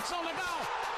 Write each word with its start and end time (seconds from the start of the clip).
conexão 0.00 0.22
legal. 0.24 0.56
Uma 0.56 0.89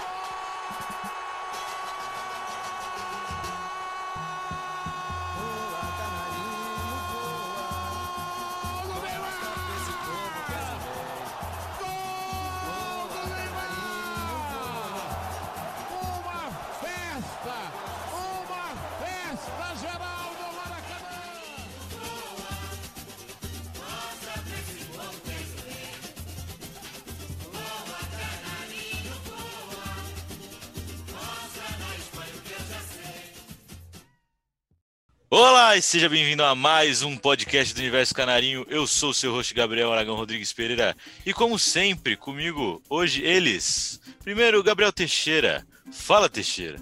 Olá 35.35 35.79
e 35.79 35.81
seja 35.81 36.11
bem-vindo 36.11 36.45
a 36.45 36.55
mais 36.55 37.03
um 37.03 37.17
podcast 37.17 37.75
do 37.75 37.79
Universo 37.79 38.15
Canarinho. 38.15 38.67
Eu 38.69 38.87
sou 38.87 39.13
o 39.13 39.15
seu 39.15 39.33
host 39.33 39.55
Gabriel 39.55 39.91
Aragão 39.91 40.15
Rodrigues 40.15 40.53
Pereira 40.53 40.95
e 41.25 41.33
como 41.33 41.59
sempre, 41.59 42.19
comigo 42.19 42.83
hoje 42.87 43.23
eles. 43.23 43.99
Primeiro, 44.23 44.63
Gabriel 44.63 44.93
Teixeira. 44.93 45.67
Fala, 45.91 46.29
Teixeira. 46.29 46.79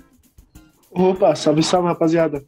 Opa, 0.90 1.36
salve, 1.36 1.62
salve, 1.62 1.86
rapaziada. 1.86 2.44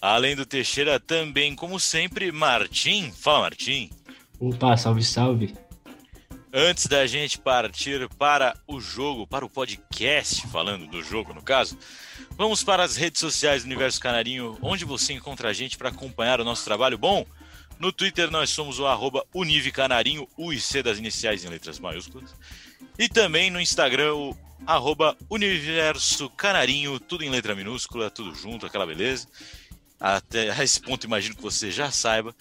Além 0.00 0.36
do 0.36 0.46
Teixeira, 0.46 1.00
também, 1.00 1.56
como 1.56 1.80
sempre, 1.80 2.30
Martim. 2.30 3.10
Fala, 3.10 3.40
Martim. 3.40 3.90
Opa, 4.38 4.76
salve, 4.76 5.02
salve. 5.02 5.52
Antes 6.58 6.86
da 6.86 7.06
gente 7.06 7.38
partir 7.38 8.08
para 8.16 8.56
o 8.66 8.80
jogo, 8.80 9.26
para 9.26 9.44
o 9.44 9.50
podcast, 9.50 10.46
falando 10.46 10.86
do 10.86 11.02
jogo 11.02 11.34
no 11.34 11.42
caso, 11.42 11.76
vamos 12.30 12.64
para 12.64 12.82
as 12.82 12.96
redes 12.96 13.20
sociais 13.20 13.62
do 13.62 13.66
Universo 13.66 14.00
Canarinho, 14.00 14.56
onde 14.62 14.82
você 14.82 15.12
encontra 15.12 15.50
a 15.50 15.52
gente 15.52 15.76
para 15.76 15.90
acompanhar 15.90 16.40
o 16.40 16.44
nosso 16.44 16.64
trabalho. 16.64 16.96
Bom, 16.96 17.26
no 17.78 17.92
Twitter 17.92 18.30
nós 18.30 18.48
somos 18.48 18.78
o 18.78 18.86
arroba 18.86 19.22
Univecanarinho, 19.34 20.26
C 20.58 20.82
das 20.82 20.96
iniciais 20.96 21.44
em 21.44 21.48
letras 21.50 21.78
maiúsculas. 21.78 22.34
E 22.98 23.06
também 23.06 23.50
no 23.50 23.60
Instagram, 23.60 24.14
o 24.14 24.36
arroba 24.66 25.14
Universo 25.28 26.30
Canarinho, 26.30 26.98
tudo 26.98 27.22
em 27.22 27.28
letra 27.28 27.54
minúscula, 27.54 28.10
tudo 28.10 28.34
junto, 28.34 28.64
aquela 28.64 28.86
beleza. 28.86 29.28
Até 30.00 30.46
esse 30.64 30.80
ponto 30.80 31.04
imagino 31.04 31.36
que 31.36 31.42
você 31.42 31.70
já 31.70 31.90
saiba. 31.90 32.34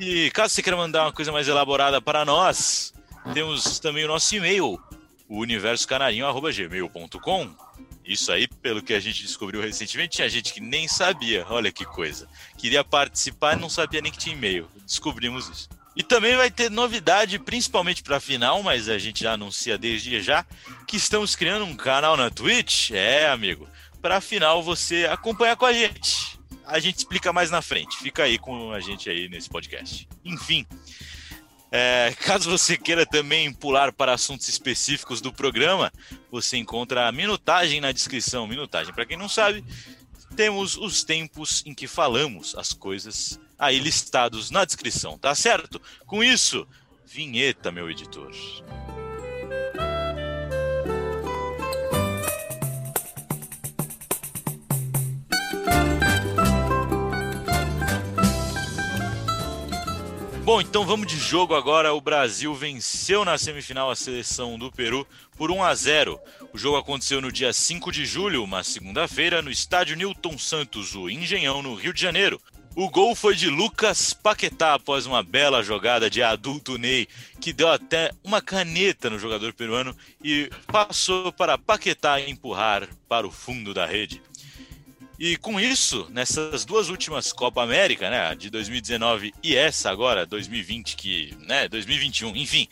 E 0.00 0.30
caso 0.30 0.54
você 0.54 0.62
queira 0.62 0.76
mandar 0.78 1.02
uma 1.02 1.12
coisa 1.12 1.30
mais 1.30 1.46
elaborada 1.46 2.00
para 2.00 2.24
nós, 2.24 2.94
temos 3.32 3.78
também 3.78 4.04
o 4.04 4.08
nosso 4.08 4.34
e-mail, 4.34 4.80
o 5.28 5.40
universocanarinho.gmail.com. 5.40 7.66
Isso 8.04 8.30
aí, 8.30 8.46
pelo 8.46 8.82
que 8.82 8.94
a 8.94 9.00
gente 9.00 9.22
descobriu 9.22 9.60
recentemente, 9.60 10.16
tinha 10.16 10.28
gente 10.28 10.52
que 10.52 10.60
nem 10.60 10.86
sabia. 10.86 11.44
Olha 11.48 11.72
que 11.72 11.84
coisa. 11.84 12.28
Queria 12.56 12.84
participar 12.84 13.56
e 13.56 13.60
não 13.60 13.68
sabia 13.68 14.00
nem 14.00 14.12
que 14.12 14.18
tinha 14.18 14.36
e-mail. 14.36 14.68
Descobrimos 14.84 15.48
isso. 15.48 15.68
E 15.96 16.02
também 16.02 16.36
vai 16.36 16.50
ter 16.50 16.70
novidade, 16.70 17.38
principalmente 17.38 18.02
para 18.02 18.20
final, 18.20 18.62
mas 18.62 18.88
a 18.88 18.98
gente 18.98 19.24
já 19.24 19.32
anuncia 19.32 19.78
desde 19.78 20.20
já, 20.20 20.44
que 20.86 20.96
estamos 20.96 21.34
criando 21.34 21.64
um 21.64 21.74
canal 21.74 22.16
na 22.16 22.30
Twitch. 22.30 22.90
É, 22.90 23.28
amigo. 23.28 23.66
Para 24.00 24.20
final 24.20 24.62
você 24.62 25.06
acompanhar 25.06 25.56
com 25.56 25.64
a 25.64 25.72
gente. 25.72 26.38
A 26.66 26.78
gente 26.78 26.98
explica 26.98 27.32
mais 27.32 27.50
na 27.50 27.62
frente. 27.62 27.96
Fica 27.96 28.24
aí 28.24 28.38
com 28.38 28.72
a 28.72 28.78
gente 28.78 29.08
aí 29.08 29.28
nesse 29.28 29.48
podcast. 29.48 30.06
Enfim, 30.24 30.66
é, 31.76 32.14
caso 32.20 32.48
você 32.48 32.74
queira 32.74 33.04
também 33.04 33.52
pular 33.52 33.92
para 33.92 34.14
assuntos 34.14 34.48
específicos 34.48 35.20
do 35.20 35.30
programa, 35.30 35.92
você 36.30 36.56
encontra 36.56 37.06
a 37.06 37.12
minutagem 37.12 37.82
na 37.82 37.92
descrição. 37.92 38.46
Minutagem, 38.46 38.94
para 38.94 39.04
quem 39.04 39.18
não 39.18 39.28
sabe, 39.28 39.62
temos 40.34 40.78
os 40.78 41.04
tempos 41.04 41.62
em 41.66 41.74
que 41.74 41.86
falamos 41.86 42.54
as 42.56 42.72
coisas 42.72 43.38
aí 43.58 43.78
listados 43.78 44.50
na 44.50 44.64
descrição, 44.64 45.18
tá 45.18 45.34
certo? 45.34 45.78
Com 46.06 46.24
isso, 46.24 46.66
vinheta, 47.04 47.70
meu 47.70 47.90
editor. 47.90 48.32
Bom, 60.46 60.60
então 60.60 60.86
vamos 60.86 61.08
de 61.08 61.18
jogo 61.18 61.56
agora. 61.56 61.92
O 61.92 62.00
Brasil 62.00 62.54
venceu 62.54 63.24
na 63.24 63.36
semifinal 63.36 63.90
a 63.90 63.96
seleção 63.96 64.56
do 64.56 64.70
Peru 64.70 65.04
por 65.36 65.50
1 65.50 65.60
a 65.60 65.74
0. 65.74 66.20
O 66.54 66.56
jogo 66.56 66.76
aconteceu 66.76 67.20
no 67.20 67.32
dia 67.32 67.52
5 67.52 67.90
de 67.90 68.06
julho, 68.06 68.44
uma 68.44 68.62
segunda-feira, 68.62 69.42
no 69.42 69.50
estádio 69.50 69.96
Newton 69.96 70.38
Santos, 70.38 70.94
o 70.94 71.10
Engenhão, 71.10 71.62
no 71.62 71.74
Rio 71.74 71.92
de 71.92 72.00
Janeiro. 72.00 72.40
O 72.76 72.88
gol 72.88 73.16
foi 73.16 73.34
de 73.34 73.50
Lucas 73.50 74.14
Paquetá 74.14 74.74
após 74.74 75.04
uma 75.04 75.20
bela 75.20 75.64
jogada 75.64 76.08
de 76.08 76.22
adulto 76.22 76.78
Ney, 76.78 77.08
que 77.40 77.52
deu 77.52 77.66
até 77.66 78.12
uma 78.22 78.40
caneta 78.40 79.10
no 79.10 79.18
jogador 79.18 79.52
peruano 79.52 79.96
e 80.22 80.48
passou 80.68 81.32
para 81.32 81.58
Paquetá 81.58 82.20
empurrar 82.20 82.88
para 83.08 83.26
o 83.26 83.32
fundo 83.32 83.74
da 83.74 83.84
rede. 83.84 84.22
E 85.18 85.36
com 85.38 85.58
isso, 85.58 86.06
nessas 86.10 86.64
duas 86.64 86.90
últimas 86.90 87.32
Copa 87.32 87.62
América, 87.62 88.10
né, 88.10 88.34
de 88.34 88.50
2019 88.50 89.32
e 89.42 89.56
essa 89.56 89.90
agora, 89.90 90.26
2020, 90.26 90.94
que, 90.94 91.34
né, 91.46 91.66
2021, 91.68 92.36
enfim, 92.36 92.68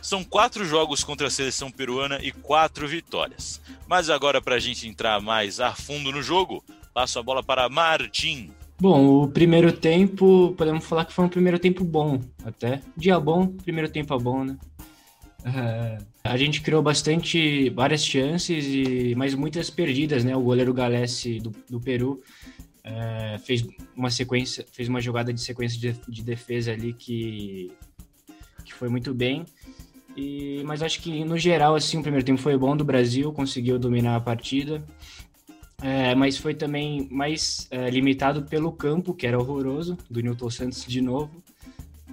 são 0.00 0.24
quatro 0.24 0.64
jogos 0.64 1.04
contra 1.04 1.26
a 1.26 1.30
seleção 1.30 1.70
peruana 1.70 2.18
e 2.22 2.32
quatro 2.32 2.88
vitórias. 2.88 3.60
Mas 3.86 4.08
agora, 4.08 4.40
para 4.40 4.54
a 4.54 4.58
gente 4.58 4.88
entrar 4.88 5.20
mais 5.20 5.60
a 5.60 5.74
fundo 5.74 6.10
no 6.10 6.22
jogo, 6.22 6.64
passo 6.94 7.18
a 7.18 7.22
bola 7.22 7.42
para 7.42 7.68
Martim. 7.68 8.50
Bom, 8.80 9.22
o 9.22 9.28
primeiro 9.28 9.70
tempo, 9.70 10.54
podemos 10.56 10.84
falar 10.84 11.04
que 11.04 11.12
foi 11.12 11.24
um 11.24 11.28
primeiro 11.28 11.58
tempo 11.58 11.84
bom, 11.84 12.20
até. 12.44 12.80
Dia 12.96 13.20
bom, 13.20 13.46
primeiro 13.46 13.90
tempo 13.90 14.14
é 14.14 14.18
bom, 14.18 14.42
né? 14.42 14.56
É, 15.44 15.98
a 16.24 16.36
gente 16.38 16.62
criou 16.62 16.82
bastante, 16.82 17.68
várias 17.70 18.04
chances, 18.04 18.64
e, 18.66 19.14
mas 19.14 19.34
muitas 19.34 19.68
perdidas, 19.68 20.24
né? 20.24 20.34
O 20.34 20.40
goleiro 20.40 20.72
Galesse 20.72 21.38
do, 21.38 21.52
do 21.68 21.78
Peru 21.78 22.22
é, 22.82 23.38
fez 23.38 23.66
uma 23.94 24.10
sequência, 24.10 24.64
fez 24.72 24.88
uma 24.88 25.00
jogada 25.00 25.32
de 25.32 25.40
sequência 25.40 25.78
de, 25.78 26.00
de 26.08 26.22
defesa 26.22 26.72
ali 26.72 26.94
que, 26.94 27.70
que 28.64 28.72
foi 28.72 28.88
muito 28.88 29.12
bem. 29.12 29.44
E, 30.16 30.62
mas 30.64 30.82
acho 30.82 31.02
que 31.02 31.24
no 31.24 31.36
geral, 31.36 31.74
assim, 31.74 31.98
o 31.98 32.02
primeiro 32.02 32.24
tempo 32.24 32.40
foi 32.40 32.56
bom 32.56 32.74
do 32.74 32.84
Brasil, 32.84 33.32
conseguiu 33.32 33.78
dominar 33.78 34.16
a 34.16 34.20
partida. 34.20 34.82
É, 35.82 36.14
mas 36.14 36.38
foi 36.38 36.54
também 36.54 37.06
mais 37.10 37.66
é, 37.70 37.90
limitado 37.90 38.44
pelo 38.44 38.72
campo, 38.72 39.12
que 39.12 39.26
era 39.26 39.38
horroroso, 39.38 39.98
do 40.08 40.22
Newton 40.22 40.48
Santos 40.48 40.86
de 40.86 41.02
novo, 41.02 41.43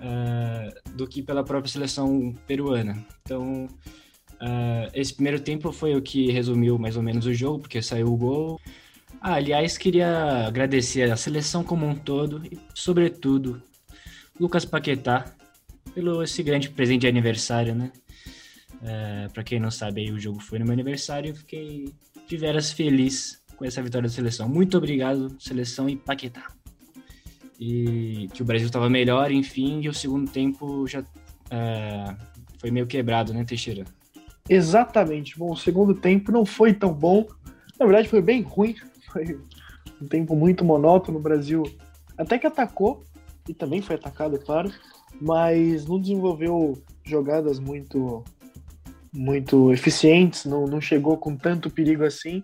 é, 0.01 0.73
do 0.95 1.07
que 1.07 1.21
pela 1.21 1.43
própria 1.43 1.71
seleção 1.71 2.35
peruana. 2.47 3.05
Então, 3.21 3.67
é, 4.41 4.89
esse 4.93 5.13
primeiro 5.13 5.39
tempo 5.39 5.71
foi 5.71 5.95
o 5.95 6.01
que 6.01 6.31
resumiu 6.31 6.79
mais 6.79 6.97
ou 6.97 7.03
menos 7.03 7.25
o 7.25 7.33
jogo, 7.33 7.59
porque 7.59 7.81
saiu 7.81 8.07
o 8.07 8.17
gol. 8.17 8.59
Ah, 9.21 9.35
aliás, 9.35 9.77
queria 9.77 10.47
agradecer 10.47 11.11
a 11.11 11.15
seleção 11.15 11.63
como 11.63 11.85
um 11.85 11.95
todo 11.95 12.43
e, 12.45 12.57
sobretudo, 12.73 13.61
Lucas 14.39 14.65
Paquetá, 14.65 15.35
pelo 15.93 16.23
esse 16.23 16.41
grande 16.41 16.69
presente 16.69 17.01
de 17.01 17.07
aniversário, 17.07 17.75
né? 17.75 17.91
É, 18.83 19.27
para 19.31 19.43
quem 19.43 19.59
não 19.59 19.69
sabe, 19.69 20.01
aí, 20.01 20.11
o 20.11 20.19
jogo 20.19 20.39
foi 20.39 20.57
no 20.57 20.65
meu 20.65 20.73
aniversário, 20.73 21.29
eu 21.29 21.35
fiquei 21.35 21.93
de 22.27 22.37
veras 22.37 22.71
feliz 22.71 23.39
com 23.55 23.63
essa 23.63 23.83
vitória 23.83 24.09
da 24.09 24.13
seleção. 24.13 24.49
Muito 24.49 24.75
obrigado, 24.75 25.35
seleção 25.39 25.87
e 25.87 25.95
Paquetá. 25.95 26.47
E 27.63 28.27
que 28.33 28.41
o 28.41 28.45
Brasil 28.45 28.65
estava 28.65 28.89
melhor, 28.89 29.31
enfim, 29.31 29.81
e 29.83 29.87
o 29.87 29.93
segundo 29.93 30.31
tempo 30.31 30.87
já 30.87 31.03
é, 31.51 32.15
foi 32.57 32.71
meio 32.71 32.87
quebrado, 32.87 33.35
né, 33.35 33.45
Teixeira? 33.45 33.85
Exatamente. 34.49 35.37
Bom, 35.37 35.51
o 35.51 35.55
segundo 35.55 35.93
tempo 35.93 36.31
não 36.31 36.43
foi 36.43 36.73
tão 36.73 36.91
bom. 36.91 37.27
Na 37.79 37.85
verdade, 37.85 38.09
foi 38.09 38.19
bem 38.19 38.41
ruim. 38.41 38.75
Foi 39.11 39.39
um 40.01 40.07
tempo 40.07 40.35
muito 40.35 40.65
monótono. 40.65 41.19
O 41.19 41.21
Brasil 41.21 41.61
até 42.17 42.39
que 42.39 42.47
atacou, 42.47 43.03
e 43.47 43.53
também 43.53 43.79
foi 43.79 43.95
atacado, 43.95 44.35
é 44.35 44.39
claro, 44.39 44.71
mas 45.19 45.85
não 45.85 46.01
desenvolveu 46.01 46.81
jogadas 47.03 47.59
muito 47.59 48.23
muito 49.13 49.73
eficientes, 49.73 50.45
não, 50.45 50.65
não 50.65 50.79
chegou 50.79 51.15
com 51.17 51.35
tanto 51.35 51.69
perigo 51.69 52.03
assim. 52.03 52.43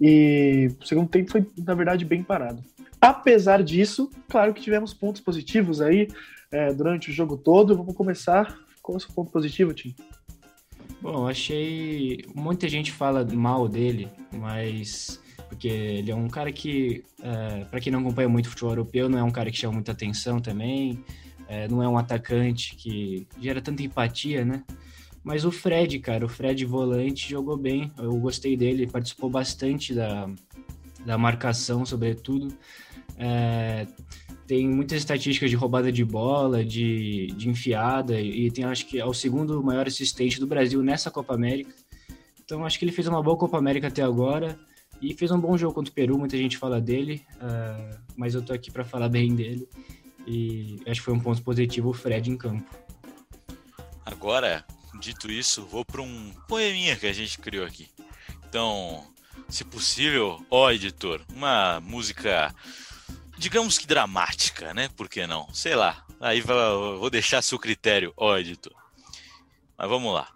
E 0.00 0.70
o 0.80 0.86
segundo 0.86 1.08
tempo 1.08 1.32
foi, 1.32 1.46
na 1.58 1.74
verdade, 1.74 2.04
bem 2.04 2.22
parado. 2.22 2.62
Apesar 3.04 3.62
disso, 3.62 4.10
claro 4.30 4.54
que 4.54 4.62
tivemos 4.62 4.94
pontos 4.94 5.20
positivos 5.20 5.82
aí 5.82 6.08
é, 6.50 6.72
durante 6.72 7.10
o 7.10 7.12
jogo 7.12 7.36
todo. 7.36 7.76
Vamos 7.76 7.94
começar. 7.94 8.58
É 8.88 8.92
o 8.92 8.98
seu 8.98 9.10
ponto 9.10 9.30
positivo, 9.30 9.74
Tim? 9.74 9.94
Bom, 11.02 11.28
achei. 11.28 12.24
Muita 12.34 12.66
gente 12.66 12.90
fala 12.90 13.22
mal 13.34 13.68
dele, 13.68 14.08
mas. 14.32 15.20
Porque 15.50 15.68
ele 15.68 16.10
é 16.10 16.14
um 16.14 16.28
cara 16.28 16.50
que, 16.50 17.04
é, 17.22 17.66
para 17.66 17.78
quem 17.78 17.92
não 17.92 18.00
acompanha 18.00 18.28
muito 18.28 18.48
futebol 18.48 18.70
europeu, 18.70 19.06
não 19.06 19.18
é 19.18 19.22
um 19.22 19.30
cara 19.30 19.50
que 19.50 19.58
chama 19.58 19.74
muita 19.74 19.92
atenção 19.92 20.40
também. 20.40 21.04
É, 21.46 21.68
não 21.68 21.82
é 21.82 21.88
um 21.88 21.98
atacante 21.98 22.74
que 22.74 23.28
gera 23.38 23.60
tanta 23.60 23.82
empatia, 23.82 24.46
né? 24.46 24.64
Mas 25.22 25.44
o 25.44 25.52
Fred, 25.52 25.98
cara, 25.98 26.24
o 26.24 26.28
Fred 26.28 26.64
volante 26.64 27.28
jogou 27.28 27.58
bem. 27.58 27.92
Eu 27.98 28.16
gostei 28.16 28.56
dele, 28.56 28.86
participou 28.86 29.28
bastante 29.28 29.92
da, 29.94 30.26
da 31.04 31.18
marcação, 31.18 31.84
sobretudo. 31.84 32.48
É, 33.16 33.86
tem 34.46 34.68
muitas 34.68 34.98
estatísticas 34.98 35.50
de 35.50 35.56
roubada 35.56 35.90
de 35.90 36.04
bola, 36.04 36.64
de, 36.64 37.28
de 37.36 37.48
enfiada, 37.48 38.20
e 38.20 38.50
tem 38.50 38.64
acho 38.64 38.86
que 38.86 38.98
é 38.98 39.04
o 39.04 39.14
segundo 39.14 39.62
maior 39.62 39.86
assistente 39.86 40.38
do 40.38 40.46
Brasil 40.46 40.82
nessa 40.82 41.10
Copa 41.10 41.34
América. 41.34 41.72
Então 42.44 42.64
acho 42.64 42.78
que 42.78 42.84
ele 42.84 42.92
fez 42.92 43.06
uma 43.08 43.22
boa 43.22 43.36
Copa 43.36 43.56
América 43.56 43.88
até 43.88 44.02
agora 44.02 44.58
e 45.00 45.14
fez 45.14 45.30
um 45.30 45.40
bom 45.40 45.56
jogo 45.56 45.74
contra 45.74 45.90
o 45.90 45.94
Peru. 45.94 46.18
Muita 46.18 46.36
gente 46.36 46.58
fala 46.58 46.80
dele, 46.80 47.22
uh, 47.36 47.98
mas 48.16 48.34
eu 48.34 48.42
tô 48.42 48.52
aqui 48.52 48.70
para 48.70 48.84
falar 48.84 49.08
bem 49.08 49.34
dele. 49.34 49.66
E 50.26 50.78
acho 50.86 51.00
que 51.00 51.04
foi 51.04 51.14
um 51.14 51.20
ponto 51.20 51.42
positivo 51.42 51.90
o 51.90 51.94
Fred 51.94 52.30
em 52.30 52.36
campo. 52.36 52.64
Agora, 54.04 54.64
dito 55.00 55.30
isso, 55.30 55.64
vou 55.64 55.84
para 55.84 56.02
um 56.02 56.32
poeminha 56.46 56.96
que 56.96 57.06
a 57.06 57.12
gente 57.12 57.38
criou 57.38 57.64
aqui. 57.64 57.88
Então, 58.48 59.02
se 59.48 59.64
possível, 59.64 60.44
ó 60.50 60.70
editor, 60.70 61.22
uma 61.34 61.80
música 61.80 62.54
digamos 63.44 63.76
que 63.76 63.86
dramática, 63.86 64.72
né? 64.72 64.88
Por 64.96 65.06
que 65.06 65.26
não? 65.26 65.46
Sei 65.52 65.74
lá. 65.76 66.02
Aí 66.18 66.40
vou 66.40 67.10
deixar 67.10 67.42
seu 67.42 67.58
critério, 67.58 68.10
ó, 68.16 68.38
editor. 68.38 68.72
Mas 69.76 69.86
vamos 69.86 70.14
lá. 70.14 70.28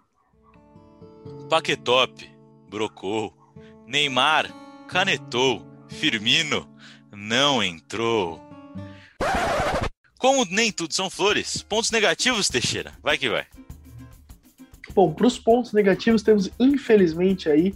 Paquetop, 1.49 2.29
brocou. 2.69 3.35
Neymar, 3.87 4.53
canetou. 4.87 5.67
Firmino, 5.89 6.71
não 7.11 7.63
entrou. 7.63 8.39
Como 10.19 10.45
nem 10.45 10.71
tudo 10.71 10.93
são 10.93 11.09
flores, 11.09 11.63
pontos 11.63 11.89
negativos, 11.89 12.47
Teixeira. 12.47 12.93
Vai 13.01 13.17
que 13.17 13.27
vai. 13.27 13.47
Bom, 14.93 15.11
para 15.15 15.25
os 15.25 15.39
pontos 15.39 15.73
negativos 15.73 16.21
temos, 16.21 16.51
infelizmente, 16.59 17.49
aí 17.49 17.73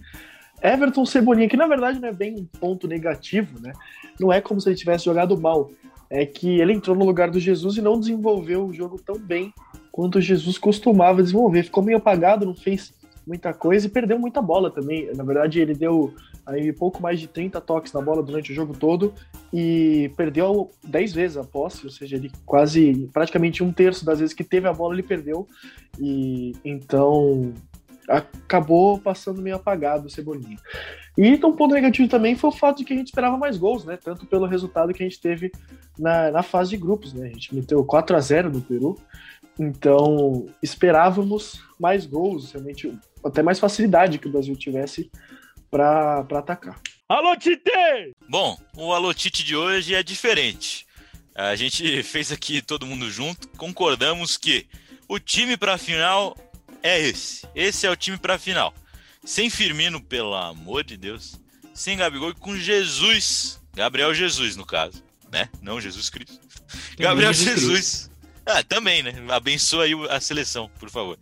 Everton 0.63 1.05
Cebolinha, 1.05 1.49
que 1.49 1.57
na 1.57 1.67
verdade 1.67 1.99
não 1.99 2.07
é 2.07 2.13
bem 2.13 2.35
um 2.35 2.45
ponto 2.45 2.87
negativo, 2.87 3.59
né? 3.59 3.73
Não 4.19 4.31
é 4.31 4.39
como 4.39 4.61
se 4.61 4.69
ele 4.69 4.77
tivesse 4.77 5.05
jogado 5.05 5.37
mal. 5.37 5.69
É 6.09 6.25
que 6.25 6.59
ele 6.59 6.73
entrou 6.73 6.95
no 6.95 7.05
lugar 7.05 7.29
do 7.29 7.39
Jesus 7.39 7.75
e 7.75 7.81
não 7.81 7.99
desenvolveu 7.99 8.67
o 8.67 8.73
jogo 8.73 9.01
tão 9.03 9.17
bem 9.17 9.53
quanto 9.91 10.19
o 10.19 10.21
Jesus 10.21 10.57
costumava 10.57 11.21
desenvolver. 11.21 11.63
Ficou 11.63 11.83
meio 11.83 11.97
apagado, 11.97 12.45
não 12.45 12.55
fez 12.55 12.93
muita 13.25 13.53
coisa 13.53 13.87
e 13.87 13.89
perdeu 13.89 14.19
muita 14.19 14.41
bola 14.41 14.69
também. 14.69 15.09
Na 15.15 15.23
verdade, 15.23 15.59
ele 15.59 15.73
deu 15.73 16.13
aí 16.45 16.71
pouco 16.71 17.01
mais 17.01 17.19
de 17.19 17.27
30 17.27 17.59
toques 17.61 17.93
na 17.93 18.01
bola 18.01 18.21
durante 18.21 18.51
o 18.51 18.55
jogo 18.55 18.75
todo 18.77 19.13
e 19.51 20.11
perdeu 20.15 20.71
10 20.83 21.13
vezes 21.13 21.37
a 21.37 21.43
posse, 21.43 21.85
ou 21.85 21.91
seja, 21.91 22.15
ele 22.15 22.31
quase 22.45 23.09
praticamente 23.13 23.63
um 23.63 23.71
terço 23.71 24.05
das 24.05 24.19
vezes 24.19 24.33
que 24.33 24.43
teve 24.43 24.67
a 24.67 24.73
bola 24.73 24.93
ele 24.93 25.03
perdeu. 25.03 25.47
E 25.99 26.53
então 26.63 27.53
acabou 28.07 28.99
passando 28.99 29.41
meio 29.41 29.55
apagado 29.55 30.07
o 30.07 30.09
Cebolinha. 30.09 30.57
E 31.17 31.27
então, 31.27 31.51
um 31.51 31.55
ponto 31.55 31.73
negativo 31.73 32.07
também 32.09 32.35
foi 32.35 32.49
o 32.49 32.53
fato 32.53 32.79
de 32.79 32.85
que 32.85 32.93
a 32.93 32.97
gente 32.97 33.07
esperava 33.07 33.37
mais 33.37 33.57
gols, 33.57 33.85
né? 33.85 33.97
Tanto 33.97 34.25
pelo 34.25 34.47
resultado 34.47 34.93
que 34.93 35.03
a 35.03 35.07
gente 35.07 35.21
teve 35.21 35.51
na, 35.97 36.31
na 36.31 36.43
fase 36.43 36.71
de 36.71 36.77
grupos, 36.77 37.13
né? 37.13 37.27
A 37.27 37.29
gente 37.29 37.53
meteu 37.53 37.83
4 37.85 38.15
a 38.15 38.19
0 38.19 38.51
no 38.51 38.61
Peru, 38.61 38.97
então 39.59 40.47
esperávamos 40.61 41.61
mais 41.79 42.05
gols, 42.05 42.51
realmente 42.51 42.97
até 43.23 43.43
mais 43.43 43.59
facilidade 43.59 44.17
que 44.17 44.27
o 44.27 44.31
Brasil 44.31 44.55
tivesse 44.55 45.11
para 45.69 46.25
atacar. 46.31 46.79
Alô, 47.07 47.35
Tite! 47.35 47.71
Bom, 48.27 48.57
o 48.75 48.91
Alô 48.91 49.13
Tite 49.13 49.43
de 49.43 49.55
hoje 49.55 49.93
é 49.93 50.01
diferente. 50.01 50.85
A 51.35 51.55
gente 51.55 52.03
fez 52.03 52.31
aqui 52.31 52.61
todo 52.61 52.85
mundo 52.85 53.09
junto, 53.09 53.47
concordamos 53.49 54.37
que 54.37 54.67
o 55.07 55.19
time 55.19 55.57
para 55.57 55.73
a 55.73 55.77
final 55.77 56.35
é 56.83 56.99
esse. 56.99 57.47
Esse 57.55 57.87
é 57.87 57.89
o 57.89 57.95
time 57.95 58.17
para 58.17 58.35
a 58.35 58.39
final. 58.39 58.73
Sem 59.23 59.49
Firmino, 59.49 60.01
pelo 60.03 60.35
amor 60.35 60.83
de 60.83 60.97
Deus. 60.97 61.39
Sem 61.73 61.97
Gabigol 61.97 62.31
e 62.31 62.35
com 62.35 62.55
Jesus. 62.57 63.59
Gabriel 63.73 64.13
Jesus, 64.13 64.55
no 64.57 64.65
caso. 64.65 65.03
Né? 65.31 65.49
Não 65.61 65.81
Jesus 65.81 66.09
Cristo. 66.09 66.39
Gabriel 66.97 67.33
Jesus. 67.33 67.61
Jesus. 67.61 68.11
Ah, 68.45 68.61
também, 68.61 69.01
né? 69.01 69.13
Abençoa 69.29 69.85
aí 69.85 69.93
a 70.09 70.19
seleção, 70.19 70.69
por 70.77 70.89
favor. 70.89 71.17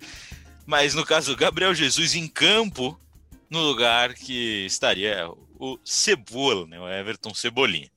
Mas 0.65 0.95
no 0.95 1.05
caso, 1.05 1.35
Gabriel 1.35 1.75
Jesus 1.75 2.15
em 2.15 2.27
campo, 2.27 2.99
no 3.47 3.61
lugar 3.61 4.15
que 4.15 4.65
estaria 4.65 5.29
o 5.59 5.77
Cebola, 5.85 6.65
né? 6.65 6.79
O 6.79 6.89
Everton 6.89 7.33
Cebolinha. 7.35 7.90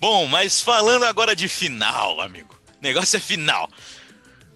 Bom, 0.00 0.26
mas 0.26 0.62
falando 0.62 1.04
agora 1.04 1.36
de 1.36 1.46
final, 1.46 2.22
amigo. 2.22 2.58
Negócio 2.80 3.18
é 3.18 3.20
final. 3.20 3.68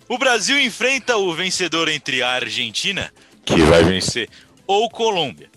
O 0.08 0.16
Brasil 0.16 0.58
enfrenta 0.58 1.18
o 1.18 1.34
vencedor 1.34 1.88
entre 1.90 2.22
a 2.22 2.30
Argentina, 2.30 3.12
que 3.44 3.62
vai 3.62 3.84
vencer, 3.84 4.30
ou 4.66 4.88
Colômbia. 4.88 5.50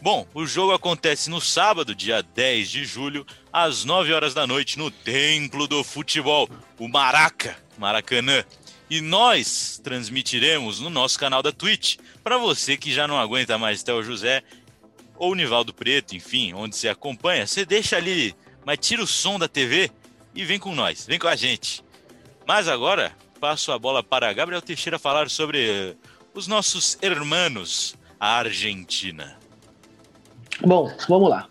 Bom, 0.00 0.26
o 0.32 0.46
jogo 0.46 0.72
acontece 0.72 1.28
no 1.28 1.40
sábado, 1.40 1.92
dia 1.92 2.22
10 2.22 2.70
de 2.70 2.84
julho, 2.84 3.26
às 3.52 3.84
9 3.84 4.12
horas 4.12 4.32
da 4.32 4.46
noite, 4.46 4.78
no 4.78 4.92
Templo 4.92 5.66
do 5.66 5.82
Futebol, 5.82 6.48
o 6.78 6.88
Maraca, 6.88 7.56
Maracanã. 7.76 8.44
E 8.88 9.00
nós 9.00 9.80
transmitiremos 9.82 10.78
no 10.78 10.90
nosso 10.90 11.18
canal 11.18 11.42
da 11.42 11.50
Twitch. 11.50 11.96
Para 12.22 12.38
você 12.38 12.76
que 12.76 12.92
já 12.92 13.08
não 13.08 13.18
aguenta 13.18 13.58
mais 13.58 13.82
Théo 13.82 14.04
José 14.04 14.42
ou 15.16 15.34
Nivaldo 15.34 15.74
Preto, 15.74 16.14
enfim, 16.14 16.52
onde 16.52 16.76
você 16.76 16.88
acompanha, 16.88 17.46
você 17.46 17.64
deixa 17.64 17.96
ali 17.96 18.34
mas 18.64 18.78
tira 18.78 19.02
o 19.02 19.06
som 19.06 19.38
da 19.38 19.48
TV 19.48 19.90
e 20.34 20.44
vem 20.44 20.58
com 20.58 20.74
nós, 20.74 21.06
vem 21.06 21.18
com 21.18 21.28
a 21.28 21.36
gente. 21.36 21.84
Mas 22.46 22.68
agora 22.68 23.12
passo 23.40 23.72
a 23.72 23.78
bola 23.78 24.02
para 24.02 24.32
Gabriel 24.32 24.62
Teixeira 24.62 24.98
falar 24.98 25.28
sobre 25.28 25.68
eh, 25.68 25.94
os 26.34 26.46
nossos 26.46 26.96
hermanos, 27.02 27.96
a 28.18 28.38
Argentina. 28.38 29.36
Bom, 30.64 30.94
vamos 31.08 31.28
lá. 31.28 31.48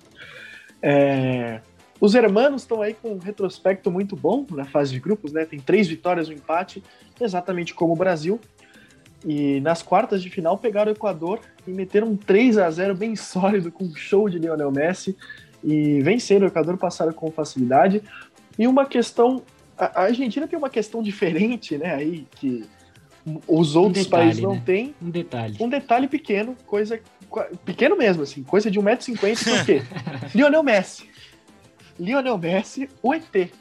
É... 0.81 1.61
Os 1.99 2.15
hermanos 2.15 2.63
estão 2.63 2.81
aí 2.81 2.93
com 2.95 3.13
um 3.13 3.19
retrospecto 3.19 3.91
muito 3.91 4.15
bom 4.15 4.45
na 4.49 4.65
fase 4.65 4.91
de 4.91 4.99
grupos, 4.99 5.31
né? 5.31 5.45
Tem 5.45 5.59
três 5.59 5.87
vitórias, 5.87 6.29
um 6.29 6.33
empate, 6.33 6.83
exatamente 7.19 7.73
como 7.75 7.93
o 7.93 7.95
Brasil. 7.95 8.39
E 9.23 9.59
nas 9.59 9.83
quartas 9.83 10.23
de 10.23 10.29
final 10.29 10.57
pegaram 10.57 10.91
o 10.91 10.95
Equador 10.95 11.39
e 11.67 11.71
meteram 11.71 12.07
um 12.07 12.17
3 12.17 12.57
a 12.57 12.71
0 12.71 12.95
bem 12.95 13.15
sólido 13.15 13.71
com 13.71 13.83
um 13.83 13.95
show 13.95 14.27
de 14.27 14.39
Lionel 14.39 14.71
Messi 14.71 15.15
e 15.63 16.01
venceram 16.01 16.45
o 16.45 16.49
Equador, 16.49 16.77
passaram 16.77 17.13
com 17.13 17.31
facilidade. 17.31 18.01
E 18.57 18.67
uma 18.67 18.85
questão. 18.85 19.43
A 19.77 20.03
Argentina 20.03 20.47
tem 20.47 20.57
uma 20.57 20.69
questão 20.69 21.01
diferente, 21.01 21.77
né? 21.77 21.95
Aí 21.95 22.27
que 22.35 22.65
os 23.47 23.75
outros 23.75 24.05
um 24.05 24.09
detalhe, 24.09 24.23
países 24.23 24.41
não 24.41 24.55
né? 24.55 24.63
têm. 24.65 24.95
Um 25.01 25.09
detalhe. 25.09 25.57
Um 25.59 25.69
detalhe 25.69 26.07
pequeno, 26.07 26.55
coisa. 26.65 26.99
Pequeno 27.63 27.95
mesmo, 27.95 28.23
assim, 28.23 28.43
coisa 28.43 28.69
de 28.69 28.79
1,50m, 28.79 29.57
por 29.57 29.65
quê? 29.65 29.81
Lionel 30.35 30.63
Messi. 30.63 31.09
Lionel 31.99 32.37
Messi, 32.37 32.89
o 33.01 33.13
ET. 33.13 33.51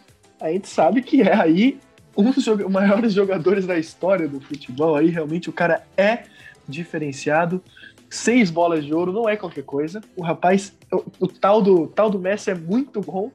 A 0.41 0.51
gente 0.51 0.69
sabe 0.69 1.03
que 1.03 1.23
é 1.23 1.35
aí 1.35 1.79
um 2.17 2.31
dos 2.31 2.47
maiores 2.71 3.13
jogadores 3.13 3.67
da 3.67 3.79
história 3.79 4.27
do 4.27 4.41
futebol. 4.41 4.97
Aí 4.97 5.09
realmente 5.09 5.49
o 5.49 5.53
cara 5.53 5.87
é 5.97 6.25
diferenciado 6.67 7.63
seis 8.11 8.51
bolas 8.51 8.85
de 8.85 8.93
ouro 8.93 9.13
não 9.13 9.29
é 9.29 9.37
qualquer 9.37 9.63
coisa. 9.63 10.01
O 10.17 10.23
rapaz, 10.23 10.77
o, 10.93 11.05
o, 11.21 11.29
tal, 11.29 11.63
do, 11.63 11.87
tal 11.87 12.11
do 12.11 12.19
Messi 12.19 12.51
é 12.51 12.55
muito 12.55 13.01
bom. 13.01 13.31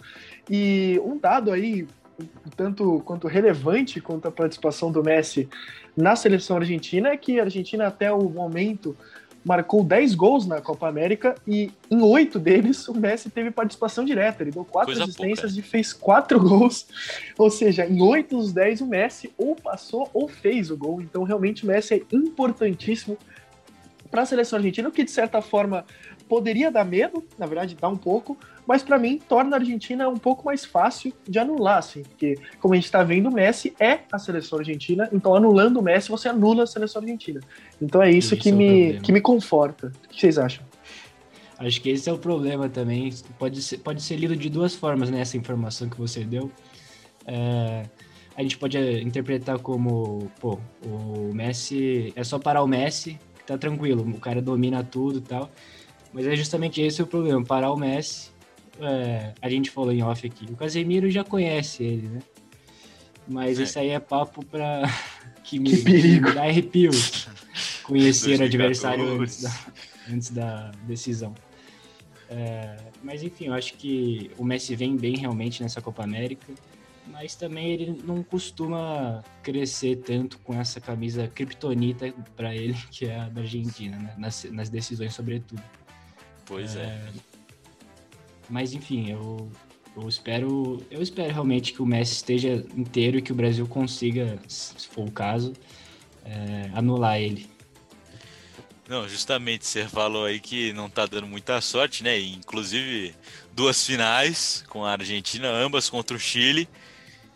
E 0.49 0.99
um 1.03 1.17
dado 1.17 1.51
aí, 1.51 1.87
tanto 2.57 3.01
quanto 3.05 3.27
relevante 3.27 4.01
quanto 4.01 4.27
a 4.27 4.31
participação 4.31 4.91
do 4.91 5.01
Messi 5.01 5.47
na 5.95 6.15
seleção 6.17 6.57
argentina, 6.57 7.09
é 7.09 7.17
que 7.17 7.39
a 7.39 7.43
Argentina 7.43 7.87
até 7.87 8.11
o 8.11 8.29
momento 8.29 8.95
marcou 9.45 9.83
10 9.83 10.15
gols 10.15 10.47
na 10.47 10.59
Copa 10.59 10.89
América 10.89 11.35
e 11.47 11.71
em 11.89 12.01
oito 12.01 12.39
deles 12.39 12.87
o 12.87 12.95
Messi 12.95 13.29
teve 13.29 13.51
participação 13.51 14.03
direta. 14.03 14.43
Ele 14.43 14.51
deu 14.51 14.65
quatro 14.65 14.87
Coisa 14.87 15.03
assistências 15.03 15.53
pouca. 15.53 15.67
e 15.67 15.69
fez 15.69 15.93
quatro 15.93 16.39
gols. 16.41 16.87
Ou 17.37 17.49
seja, 17.49 17.85
em 17.85 18.01
oito 18.01 18.35
dos 18.35 18.51
10 18.51 18.81
o 18.81 18.87
Messi 18.87 19.31
ou 19.37 19.55
passou 19.55 20.09
ou 20.13 20.27
fez 20.27 20.71
o 20.71 20.75
gol. 20.75 20.99
Então 20.99 21.23
realmente 21.23 21.63
o 21.63 21.67
Messi 21.67 21.93
é 21.93 22.01
importantíssimo 22.11 23.17
para 24.15 24.21
a 24.21 24.25
seleção 24.25 24.55
argentina, 24.55 24.87
o 24.87 24.91
que 24.93 25.03
de 25.03 25.11
certa 25.11 25.41
forma 25.41 25.85
poderia 26.29 26.71
dar 26.71 26.85
medo, 26.85 27.21
na 27.37 27.45
verdade 27.45 27.75
dá 27.75 27.89
um 27.89 27.97
pouco, 27.97 28.37
mas 28.65 28.81
para 28.81 28.97
mim 28.97 29.19
torna 29.27 29.57
a 29.57 29.59
Argentina 29.59 30.07
um 30.07 30.15
pouco 30.15 30.45
mais 30.45 30.63
fácil 30.63 31.11
de 31.27 31.37
anular, 31.37 31.79
assim, 31.79 32.01
porque 32.03 32.37
como 32.61 32.73
a 32.73 32.77
gente 32.77 32.85
está 32.85 33.03
vendo, 33.03 33.27
o 33.27 33.33
Messi 33.33 33.75
é 33.77 33.99
a 34.09 34.17
seleção 34.17 34.59
argentina, 34.59 35.09
então 35.11 35.35
anulando 35.35 35.81
o 35.81 35.83
Messi 35.83 36.07
você 36.07 36.29
anula 36.29 36.63
a 36.63 36.65
seleção 36.65 37.01
argentina. 37.01 37.41
Então 37.81 38.01
é 38.01 38.09
isso, 38.09 38.37
que, 38.37 38.47
é 38.47 38.51
me, 38.53 38.99
que 39.01 39.11
me 39.11 39.19
conforta. 39.19 39.91
O 40.05 40.07
que 40.07 40.21
vocês 40.21 40.37
acham? 40.37 40.63
Acho 41.59 41.81
que 41.81 41.89
esse 41.89 42.09
é 42.09 42.13
o 42.13 42.17
problema 42.17 42.69
também. 42.69 43.13
Pode 43.37 43.61
ser, 43.61 43.79
pode 43.79 44.01
ser 44.01 44.15
lido 44.15 44.35
de 44.37 44.49
duas 44.49 44.73
formas, 44.73 45.09
né? 45.09 45.19
Essa 45.19 45.35
informação 45.35 45.89
que 45.89 45.97
você 45.97 46.23
deu. 46.23 46.49
É, 47.27 47.83
a 48.37 48.41
gente 48.41 48.57
pode 48.57 48.77
interpretar 49.01 49.59
como, 49.59 50.31
pô, 50.39 50.57
o 50.85 51.33
Messi 51.33 52.13
é 52.15 52.23
só 52.23 52.39
parar 52.39 52.63
o 52.63 52.67
Messi, 52.67 53.19
tá 53.45 53.57
tranquilo, 53.57 54.07
o 54.07 54.19
cara 54.19 54.41
domina 54.41 54.83
tudo 54.83 55.19
e 55.19 55.21
tal. 55.21 55.49
Mas 56.13 56.25
é 56.25 56.35
justamente 56.35 56.81
esse 56.81 57.01
o 57.01 57.07
problema, 57.07 57.43
parar 57.43 57.71
o 57.71 57.77
Messi. 57.77 58.31
É, 58.79 59.33
a 59.41 59.49
gente 59.49 59.69
falou 59.69 59.91
em 59.91 60.03
off 60.03 60.25
aqui, 60.25 60.45
o 60.51 60.55
Casemiro 60.55 61.09
já 61.09 61.23
conhece 61.23 61.83
ele, 61.83 62.07
né? 62.07 62.19
Mas 63.27 63.59
é. 63.59 63.63
isso 63.63 63.79
aí 63.79 63.89
é 63.89 63.99
papo 63.99 64.43
pra 64.45 64.83
que 65.43 65.59
me, 65.59 65.75
que 65.75 66.19
me 66.19 66.33
dá 66.33 66.43
arrepio 66.43 66.91
conhecer 67.83 68.39
o 68.39 68.43
adversário 68.43 69.21
antes 69.21 69.41
da, 69.41 69.59
antes 70.11 70.29
da 70.29 70.71
decisão. 70.83 71.33
É, 72.29 72.77
mas 73.03 73.23
enfim, 73.23 73.47
eu 73.47 73.53
acho 73.53 73.75
que 73.75 74.31
o 74.37 74.43
Messi 74.43 74.75
vem 74.75 74.95
bem 74.97 75.15
realmente 75.17 75.61
nessa 75.61 75.81
Copa 75.81 76.03
América 76.03 76.47
mas 77.07 77.35
também 77.35 77.71
ele 77.71 78.01
não 78.03 78.23
costuma 78.23 79.23
crescer 79.43 79.97
tanto 79.97 80.37
com 80.39 80.59
essa 80.59 80.81
camisa 80.81 81.27
kryptonita 81.27 82.13
para 82.35 82.55
ele, 82.55 82.75
que 82.91 83.05
é 83.05 83.19
a 83.19 83.29
da 83.29 83.41
Argentina, 83.41 83.97
né? 83.97 84.13
nas, 84.17 84.43
nas 84.45 84.69
decisões, 84.69 85.13
sobretudo. 85.13 85.61
Pois 86.45 86.75
é. 86.75 86.83
é. 86.83 87.09
Mas 88.49 88.73
enfim, 88.73 89.09
eu, 89.09 89.49
eu 89.95 90.07
espero, 90.07 90.83
eu 90.91 91.01
espero 91.01 91.33
realmente 91.33 91.73
que 91.73 91.81
o 91.81 91.85
Messi 91.85 92.13
esteja 92.13 92.65
inteiro 92.75 93.17
e 93.17 93.21
que 93.21 93.31
o 93.31 93.35
Brasil 93.35 93.67
consiga, 93.67 94.39
se 94.47 94.87
for 94.87 95.07
o 95.07 95.11
caso, 95.11 95.53
é, 96.23 96.69
anular 96.73 97.19
ele. 97.19 97.49
Não, 98.87 99.09
justamente 99.09 99.65
você 99.65 99.87
falou 99.87 100.25
aí 100.25 100.39
que 100.39 100.71
não 100.73 100.87
tá 100.87 101.07
dando 101.07 101.25
muita 101.25 101.59
sorte, 101.59 102.03
né? 102.03 102.19
Inclusive 102.19 103.15
duas 103.51 103.83
finais 103.83 104.63
com 104.69 104.85
a 104.85 104.91
Argentina, 104.91 105.49
ambas 105.49 105.89
contra 105.89 106.15
o 106.15 106.19
Chile 106.19 106.69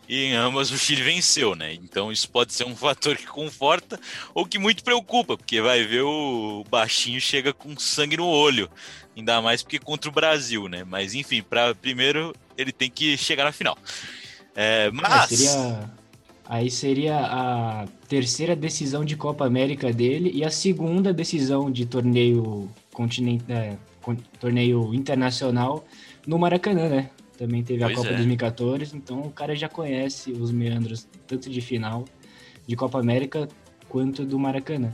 e 0.10 0.25
em 0.25 0.34
ambas 0.34 0.72
o 0.72 0.78
Chile 0.78 1.04
venceu, 1.04 1.56
né? 1.56 1.75
Então 1.75 2.12
isso 2.12 2.28
pode 2.32 2.51
ser 2.51 2.66
um 2.66 2.75
fator 2.75 3.16
que 3.16 3.28
conforta 3.28 4.00
ou 4.34 4.44
que 4.44 4.58
muito 4.58 4.84
preocupa, 4.84 5.38
porque 5.38 5.62
vai 5.62 5.86
ver 5.86 6.01
o 6.01 6.66
baixinho 6.68 7.22
chega 7.22 7.54
com 7.54 7.78
sangue 7.78 8.18
no 8.18 8.25
olho, 8.25 8.68
ainda 9.16 9.39
mais 9.39 9.62
porque 9.62 9.78
contra 9.78 10.10
o 10.10 10.13
Brasil, 10.13 10.68
né? 10.68 10.84
Mas 10.84 11.13
enfim, 11.13 11.44
para 11.44 11.75
primeiro 11.75 12.36
ele 12.58 12.72
tem 12.72 12.89
que 12.89 13.16
chegar 13.16 13.44
na 13.44 13.51
final. 13.51 13.78
É, 14.56 14.89
mas 14.92 15.30
seria, 15.30 15.89
aí 16.44 16.72
seria 16.72 17.20
a 17.20 17.86
terceira 18.08 18.56
decisão 18.56 19.06
de 19.06 19.16
Copa 19.16 19.46
América 19.46 19.94
dele 19.94 20.32
e 20.34 20.44
a 20.44 20.50
segunda 20.50 21.13
decisão 21.13 21.70
de 21.72 21.86
torneio 21.86 22.68
continental, 22.92 23.56
é, 23.56 23.78
torneio 24.39 24.92
internacional 24.92 25.86
no 26.25 26.39
Maracanã, 26.39 26.89
né? 26.89 27.10
Também 27.39 27.63
teve 27.63 27.79
pois 27.79 27.93
a 27.93 27.96
Copa 27.96 28.10
é. 28.10 28.15
2014, 28.17 28.98
então 28.98 29.22
o 29.22 29.31
cara 29.31 29.55
já 29.55 29.69
conhece 29.69 30.34
os 30.34 30.51
meandros 30.51 31.08
tanto 31.25 31.50
de 31.50 31.62
final 31.62 32.03
de 32.67 32.75
Copa 32.75 33.00
América 33.00 33.48
quanto 33.88 34.25
do 34.25 34.38
Maracanã. 34.38 34.93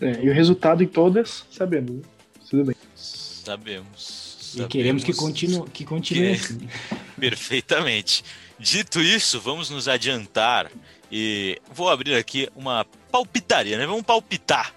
É, 0.00 0.22
e 0.22 0.30
o 0.30 0.32
resultado 0.32 0.84
em 0.84 0.86
todas, 0.86 1.44
sabemos, 1.50 1.90
né? 1.90 2.02
Tudo 2.48 2.66
bem. 2.66 2.76
Sabemos. 2.94 4.54
E 4.56 4.64
queremos 4.68 5.02
que 5.02 5.12
continue, 5.12 5.68
que 5.70 5.84
continue 5.84 6.36
que... 6.36 6.44
assim. 6.44 6.68
Perfeitamente. 7.18 8.22
Dito 8.60 9.00
isso, 9.00 9.40
vamos 9.40 9.68
nos 9.68 9.88
adiantar 9.88 10.70
e 11.10 11.60
vou 11.74 11.90
abrir 11.90 12.14
aqui 12.14 12.48
uma 12.54 12.86
palpitaria, 13.10 13.76
né? 13.76 13.86
Vamos 13.86 14.04
palpitar. 14.04 14.72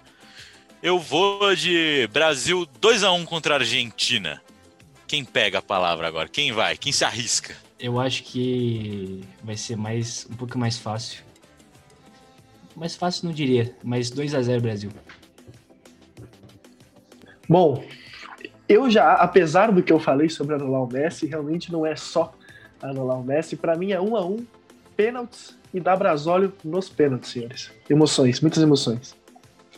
Eu 0.82 0.98
vou 0.98 1.54
de 1.54 2.08
Brasil 2.12 2.66
2 2.80 3.04
a 3.04 3.12
1 3.12 3.24
contra 3.26 3.54
a 3.54 3.58
Argentina. 3.58 4.42
Quem 5.10 5.24
pega 5.24 5.58
a 5.58 5.62
palavra 5.62 6.06
agora? 6.06 6.28
Quem 6.28 6.52
vai? 6.52 6.76
Quem 6.76 6.92
se 6.92 7.04
arrisca? 7.04 7.52
Eu 7.80 7.98
acho 7.98 8.22
que 8.22 9.24
vai 9.42 9.56
ser 9.56 9.76
mais 9.76 10.24
um 10.30 10.36
pouco 10.36 10.56
mais 10.56 10.78
fácil. 10.78 11.24
Mais 12.76 12.94
fácil 12.94 13.26
não 13.26 13.32
diria, 13.32 13.74
mas 13.82 14.08
2 14.08 14.36
a 14.36 14.40
0 14.40 14.62
Brasil. 14.62 14.88
Bom, 17.48 17.84
eu 18.68 18.88
já, 18.88 19.14
apesar 19.14 19.72
do 19.72 19.82
que 19.82 19.92
eu 19.92 19.98
falei 19.98 20.28
sobre 20.28 20.54
anular 20.54 20.80
o 20.80 20.86
Messi, 20.86 21.26
realmente 21.26 21.72
não 21.72 21.84
é 21.84 21.96
só 21.96 22.32
anular 22.80 23.18
o 23.18 23.24
Messi. 23.24 23.56
Para 23.56 23.76
mim 23.76 23.90
é 23.90 24.00
um 24.00 24.14
a 24.14 24.24
um, 24.24 24.46
pênaltis 24.96 25.58
e 25.74 25.80
dá 25.80 25.96
brasólio 25.96 26.52
nos 26.62 26.88
pênaltis, 26.88 27.30
senhores. 27.30 27.72
Emoções, 27.90 28.40
muitas 28.40 28.62
emoções. 28.62 29.16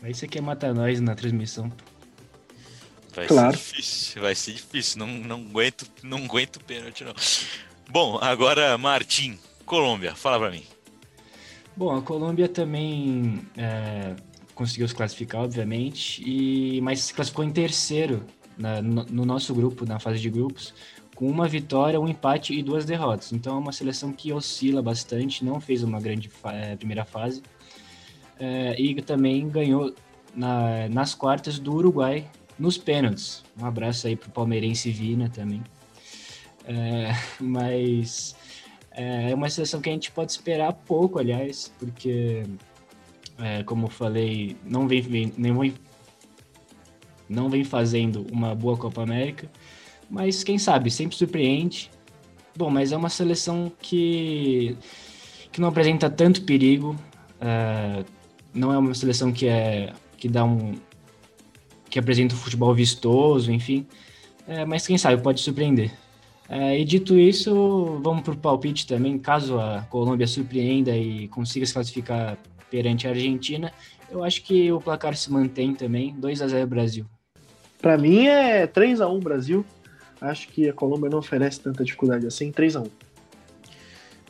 Aí 0.03 0.13
você 0.13 0.29
quer 0.29 0.43
matar 0.43 0.75
nós 0.75 1.01
na 1.01 1.15
transmissão. 1.15 1.73
Vai 3.15 3.27
claro. 3.27 3.57
ser 3.57 3.77
difícil, 3.77 4.23
vai 4.23 4.35
ser 4.35 4.53
difícil. 4.53 4.99
Não, 4.99 5.07
não 5.07 5.37
aguento, 5.37 5.87
não 6.03 6.19
aguento 6.19 6.61
pênalti, 6.61 7.05
não. 7.05 7.15
Bom, 7.91 8.19
agora, 8.21 8.79
Martim, 8.79 9.39
Colômbia, 9.67 10.15
fala 10.15 10.39
pra 10.39 10.51
mim. 10.51 10.65
Bom, 11.77 11.95
a 11.95 12.03
Colômbia 12.03 12.49
também 12.49 13.47
é, 13.57 14.15
conseguiu 14.55 14.87
se 14.89 14.95
classificar, 14.95 15.43
obviamente, 15.43 16.23
e, 16.25 16.81
mas 16.81 17.01
se 17.01 17.15
classificou 17.15 17.45
em 17.45 17.51
terceiro 17.51 18.25
na, 18.57 18.81
no, 18.81 19.05
no, 19.05 19.25
nosso 19.25 19.55
grupo, 19.55 19.85
na 19.87 19.99
fase 19.99 20.19
de 20.19 20.31
grupos, 20.31 20.75
com 21.15 21.27
uma 21.27 21.49
vitória, 21.49 22.01
um 22.01 22.09
empate 22.09 22.55
e 22.55 22.63
duas 22.63 22.85
derrotas. 22.85 23.33
Então 23.33 23.57
é 23.57 23.59
uma 23.59 23.73
seleção 23.73 24.13
que 24.13 24.33
oscila 24.33 24.83
bastante, 24.83 25.45
não 25.45 25.61
fez 25.61 25.83
uma 25.83 26.01
grande 26.01 26.29
fa 26.29 26.53
é, 26.53 26.77
primeira 26.77 27.05
fase, 27.05 27.43
é, 28.39 28.81
e 28.81 29.01
também 29.03 29.49
ganhou 29.49 29.95
na, 30.35 30.89
nas 30.89 31.15
quartas 31.15 31.59
do 31.59 31.75
Uruguai 31.75 32.29
nos 32.63 32.79
pênaltis. 32.79 33.43
Um 33.61 33.67
abraço 33.67 34.07
aí 34.07 34.15
pro 34.15 34.31
palmeirense 34.31 34.89
Vina 34.91 35.29
também. 35.29 35.63
É, 36.65 37.11
mas 37.41 38.37
é, 38.93 39.33
é 39.33 39.35
uma 39.35 39.51
seleção 39.51 39.81
que 39.81 39.91
a 39.91 39.93
gente 39.93 40.13
pode 40.13 40.31
esperar 40.31 40.73
pouco, 40.73 41.19
aliás, 41.19 41.73
porque, 41.77 42.45
é, 43.41 43.65
como 43.65 43.87
eu 43.87 43.91
falei, 43.91 44.57
não 44.65 44.87
vem, 44.87 45.01
vem, 45.01 45.27
vem, 45.37 45.75
não 47.29 47.51
vem 47.51 47.65
fazendo 47.65 48.25
uma 48.31 48.55
boa 48.55 48.77
Copa 48.77 49.03
América, 49.03 49.51
mas 50.09 50.45
quem 50.45 50.57
sabe, 50.57 50.89
sempre 50.89 51.17
surpreende. 51.17 51.91
Bom, 52.57 52.71
mas 52.71 52.93
é 52.93 52.97
uma 52.97 53.09
seleção 53.09 53.73
que, 53.81 54.77
que 55.51 55.61
não 55.61 55.69
apresenta 55.69 56.09
tanto 56.09 56.43
perigo, 56.43 56.95
é, 57.41 58.05
não 58.55 58.73
é 58.73 58.79
uma 58.79 58.95
seleção 58.95 59.33
que, 59.33 59.49
é, 59.49 59.93
que 60.17 60.29
dá 60.29 60.45
um, 60.45 60.75
que 61.93 61.99
apresenta 61.99 62.35
um 62.35 62.39
futebol 62.39 62.75
vistoso, 62.75 63.53
enfim. 63.53 63.87
É, 64.49 64.65
mas 64.65 64.87
quem 64.87 64.97
sabe 64.97 65.23
pode 65.23 65.43
surpreender. 65.43 65.93
É, 66.49 66.79
e 66.81 66.87
dito 66.87 67.19
isso, 67.19 68.01
vamos 68.03 68.23
para 68.23 68.33
o 68.33 68.37
palpite 68.37 68.87
também. 68.87 69.19
Caso 69.19 69.61
a 69.61 69.83
Colômbia 69.91 70.27
surpreenda 70.27 70.97
e 70.97 71.29
consiga 71.29 71.67
se 71.67 71.75
classificar 71.75 72.39
perante 72.71 73.07
a 73.07 73.11
Argentina, 73.11 73.71
eu 74.11 74.25
acho 74.25 74.43
que 74.43 74.73
o 74.73 74.81
placar 74.81 75.15
se 75.15 75.31
mantém 75.31 75.75
também. 75.75 76.15
2 76.17 76.41
a 76.41 76.49
0 76.49 76.67
Brasil. 76.67 77.05
Para 77.79 77.99
mim 77.99 78.27
é 78.27 78.67
3 78.67 79.03
a 79.03 79.09
1 79.09 79.21
Brasil. 79.21 79.63
Acho 80.19 80.49
que 80.49 80.71
a 80.71 80.73
Colômbia 80.73 81.11
não 81.11 81.19
oferece 81.19 81.61
tanta 81.61 81.85
dificuldade 81.85 82.27
assim. 82.27 82.51
3 82.51 82.77
a 82.77 82.81
1 82.81 82.85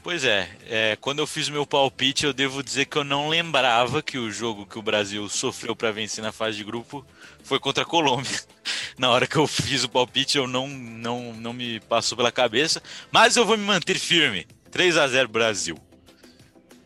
Pois 0.02 0.24
é, 0.24 0.50
é, 0.66 0.96
quando 1.00 1.20
eu 1.20 1.28
fiz 1.28 1.48
meu 1.48 1.64
palpite, 1.64 2.26
eu 2.26 2.32
devo 2.32 2.60
dizer 2.60 2.86
que 2.86 2.98
eu 2.98 3.04
não 3.04 3.28
lembrava 3.28 4.02
que 4.02 4.18
o 4.18 4.32
jogo 4.32 4.66
que 4.66 4.76
o 4.76 4.82
Brasil 4.82 5.28
sofreu 5.28 5.76
para 5.76 5.92
vencer 5.92 6.24
na 6.24 6.32
fase 6.32 6.56
de 6.56 6.64
grupo 6.64 7.06
foi 7.44 7.60
contra 7.60 7.84
a 7.84 7.86
Colômbia. 7.86 8.40
Na 8.98 9.10
hora 9.10 9.28
que 9.28 9.36
eu 9.36 9.46
fiz 9.46 9.84
o 9.84 9.88
palpite, 9.88 10.36
eu 10.36 10.48
não, 10.48 10.66
não, 10.66 11.32
não 11.34 11.52
me 11.52 11.78
passou 11.80 12.16
pela 12.16 12.32
cabeça, 12.32 12.82
mas 13.12 13.36
eu 13.36 13.46
vou 13.46 13.56
me 13.56 13.64
manter 13.64 13.96
firme. 13.96 14.44
3 14.72 14.96
a 14.96 15.06
0 15.06 15.28
Brasil. 15.28 15.78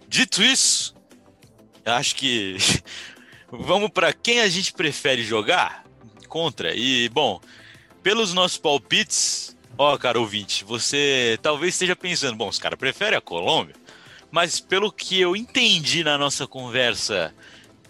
Dito 0.06 0.42
isso, 0.42 0.94
acho 1.86 2.14
que 2.16 2.58
vamos 3.50 3.90
para 3.90 4.12
quem 4.12 4.40
a 4.40 4.48
gente 4.48 4.74
prefere 4.74 5.24
jogar 5.24 5.84
contra. 6.28 6.74
E 6.74 7.08
bom, 7.08 7.40
pelos 8.02 8.34
nossos 8.34 8.58
palpites, 8.58 9.55
Ó, 9.78 9.98
cara 9.98 10.18
ouvinte, 10.18 10.64
você 10.64 11.38
talvez 11.42 11.74
esteja 11.74 11.94
pensando, 11.94 12.34
bom, 12.34 12.48
os 12.48 12.58
caras 12.58 12.78
preferem 12.78 13.18
a 13.18 13.20
Colômbia, 13.20 13.74
mas 14.30 14.58
pelo 14.58 14.90
que 14.90 15.20
eu 15.20 15.36
entendi 15.36 16.02
na 16.02 16.16
nossa 16.16 16.46
conversa 16.46 17.34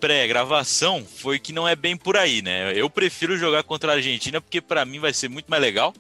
pré-gravação, 0.01 1.07
foi 1.07 1.39
que 1.39 1.53
não 1.53 1.67
é 1.67 1.77
bem 1.77 1.97
por 1.97 2.17
aí, 2.17 2.43
né? 2.43 2.73
Eu 2.75 2.91
prefiro 2.91 3.39
jogar 3.39 3.63
contra 3.63 3.93
a 3.93 3.95
Argentina 3.95 4.41
porque 4.41 4.61
para 4.61 4.85
mim 4.85 4.99
vai 4.99 5.13
ser 5.13 5.29
muito 5.29 5.47
mais 5.49 5.63
legal. 5.63 5.95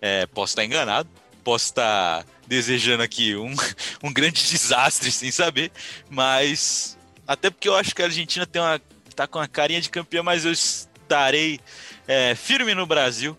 É, 0.00 0.24
posso 0.26 0.52
estar 0.52 0.64
enganado, 0.64 1.08
posso 1.42 1.66
estar 1.66 2.24
desejando 2.46 3.02
aqui 3.02 3.34
um, 3.34 3.54
um 4.04 4.12
grande 4.12 4.48
desastre 4.48 5.10
sem 5.10 5.32
saber, 5.32 5.72
mas 6.08 6.96
até 7.26 7.50
porque 7.50 7.68
eu 7.68 7.74
acho 7.74 7.92
que 7.92 8.02
a 8.02 8.04
Argentina 8.04 8.46
tem 8.46 8.62
uma 8.62 8.80
tá 9.16 9.26
com 9.26 9.40
a 9.40 9.48
carinha 9.48 9.80
de 9.80 9.90
campeã, 9.90 10.22
mas 10.22 10.44
eu 10.44 10.52
estarei 10.52 11.58
é, 12.06 12.36
firme 12.36 12.72
no 12.72 12.86
Brasil 12.86 13.36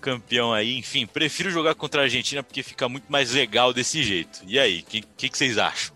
campeão 0.00 0.52
aí. 0.52 0.76
Enfim, 0.78 1.06
prefiro 1.06 1.50
jogar 1.50 1.74
contra 1.74 2.02
a 2.02 2.04
Argentina 2.04 2.42
porque 2.42 2.62
fica 2.62 2.88
muito 2.88 3.10
mais 3.10 3.32
legal 3.32 3.72
desse 3.72 4.02
jeito. 4.02 4.40
E 4.46 4.58
aí, 4.58 4.80
o 4.80 4.84
que, 4.84 5.02
que, 5.02 5.28
que, 5.28 5.38
vocês 5.38 5.58
acham? 5.58 5.94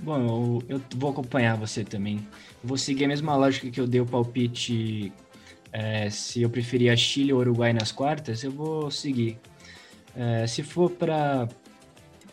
Bom, 0.00 0.60
eu, 0.68 0.76
eu, 0.76 0.82
vou 0.96 1.10
acompanhar 1.10 1.56
você 1.56 1.84
também. 1.84 2.26
vou 2.62 2.76
seguir 2.76 3.06
a 3.06 3.08
mesma 3.08 3.34
lógica 3.36 3.70
que 3.70 3.80
eu 3.80 3.86
dei 3.86 4.00
o 4.00 4.06
palpite. 4.06 5.12
É, 5.72 6.10
se 6.10 6.42
eu 6.42 6.50
preferia 6.50 6.96
Chile 6.96 7.32
ou 7.32 7.40
Uruguai 7.40 7.72
nas 7.72 7.92
quartas, 7.92 8.42
eu 8.42 8.50
vou 8.50 8.90
seguir. 8.90 9.38
É, 10.14 10.46
se 10.46 10.62
for 10.62 10.90
para 10.90 11.48